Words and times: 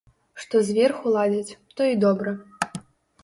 Што 0.43 0.61
зверху 0.69 1.11
ладзяць, 1.17 1.57
то 1.79 1.89
і 1.91 1.99
добра. 2.05 2.33